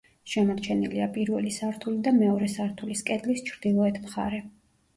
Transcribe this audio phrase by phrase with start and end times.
[0.31, 4.45] შემორჩენილია პირველი სართული და მეორე სართულის კედლის ჩრდილოეთ მხარე.